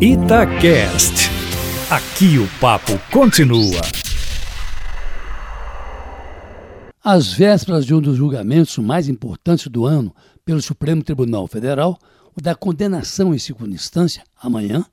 [0.00, 1.28] Itacast.
[1.90, 3.80] Aqui o papo continua.
[7.02, 10.14] Às vésperas de um dos julgamentos mais importantes do ano
[10.44, 11.98] pelo Supremo Tribunal Federal,
[12.32, 14.86] o da condenação em segunda instância, amanhã,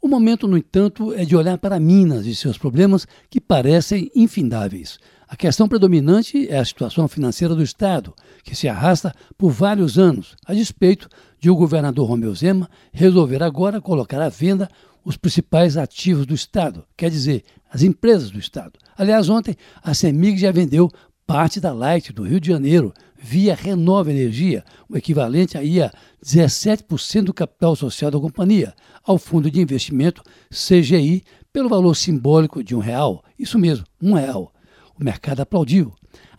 [0.00, 4.98] o momento, no entanto, é de olhar para Minas e seus problemas que parecem infindáveis.
[5.26, 10.36] A questão predominante é a situação financeira do Estado, que se arrasta por vários anos,
[10.46, 11.08] a despeito
[11.38, 14.70] de o governador Romeu Zema resolver agora colocar à venda
[15.04, 18.72] os principais ativos do Estado, quer dizer, as empresas do Estado.
[18.96, 20.90] Aliás, ontem a CEMIG já vendeu
[21.28, 25.92] parte da Light do Rio de Janeiro via Renova Energia, o equivalente aí a
[26.24, 28.72] 17% do capital social da companhia,
[29.04, 31.22] ao Fundo de Investimento CGI,
[31.52, 33.22] pelo valor simbólico de um real.
[33.38, 34.54] Isso mesmo, um real.
[34.98, 35.92] O mercado aplaudiu.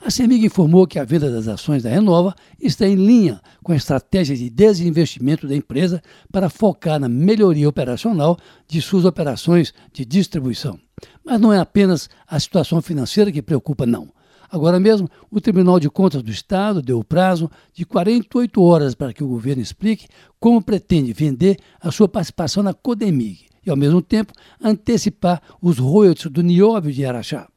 [0.03, 3.75] A CEMIG informou que a venda das ações da Renova está em linha com a
[3.75, 10.79] estratégia de desinvestimento da empresa para focar na melhoria operacional de suas operações de distribuição.
[11.23, 14.09] Mas não é apenas a situação financeira que preocupa, não.
[14.51, 19.13] Agora mesmo, o Tribunal de Contas do Estado deu o prazo de 48 horas para
[19.13, 20.07] que o governo explique
[20.39, 26.31] como pretende vender a sua participação na Codemig e, ao mesmo tempo, antecipar os royalties
[26.31, 27.47] do nióbio de Araxá.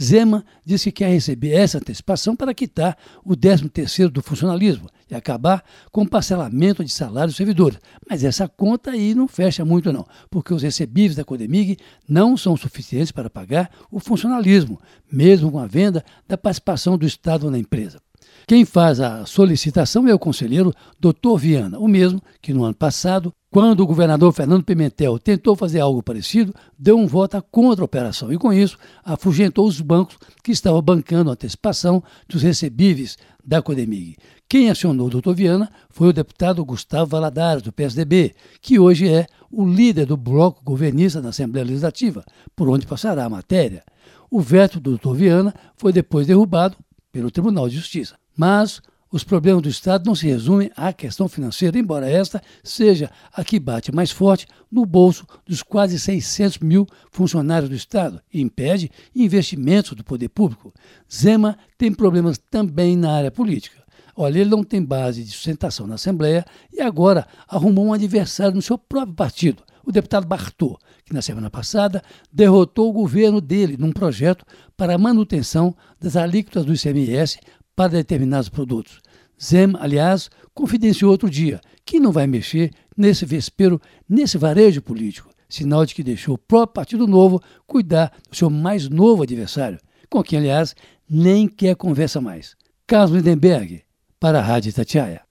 [0.00, 5.64] Zema disse que quer receber essa antecipação para quitar o 13º do funcionalismo e acabar
[5.90, 7.78] com o parcelamento de salários servidores.
[8.08, 11.76] Mas essa conta aí não fecha muito não, porque os recebíveis da Codemig
[12.08, 17.50] não são suficientes para pagar o funcionalismo, mesmo com a venda da participação do Estado
[17.50, 18.00] na empresa.
[18.46, 21.36] Quem faz a solicitação é o conselheiro Dr.
[21.38, 26.02] Viana, o mesmo que no ano passado quando o governador Fernando Pimentel tentou fazer algo
[26.02, 30.82] parecido, deu um voto contra a operação e, com isso, afugentou os bancos que estavam
[30.82, 34.16] bancando a antecipação dos recebíveis da Codemig.
[34.46, 39.26] Quem acionou o doutor Viana foi o deputado Gustavo Valadares, do PSDB, que hoje é
[39.50, 42.24] o líder do bloco governista na Assembleia Legislativa,
[42.54, 43.82] por onde passará a matéria.
[44.30, 46.76] O veto do doutor Viana foi depois derrubado
[47.10, 48.16] pelo Tribunal de Justiça.
[48.36, 53.42] Mas os problemas do Estado não se resumem à questão financeira, embora esta seja a
[53.42, 58.90] que bate mais forte no bolso dos quase 600 mil funcionários do Estado e impede
[59.14, 60.72] investimentos do poder público.
[61.12, 63.78] Zema tem problemas também na área política.
[64.14, 68.60] Olha, ele não tem base de sustentação na Assembleia e agora arrumou um adversário no
[68.60, 73.92] seu próprio partido, o deputado Bartô, que na semana passada derrotou o governo dele num
[73.92, 74.44] projeto
[74.76, 77.38] para a manutenção das alíquotas do ICMS
[77.78, 79.00] para determinados produtos.
[79.40, 85.86] Zem, aliás, confidenciou outro dia que não vai mexer nesse vespero, nesse varejo político, sinal
[85.86, 89.78] de que deixou o próprio Partido Novo cuidar do seu mais novo adversário,
[90.10, 90.74] com quem, aliás,
[91.08, 92.56] nem quer conversa mais.
[92.84, 93.84] Carlos Lindenberg,
[94.18, 95.27] para a Rádio Tatiaia.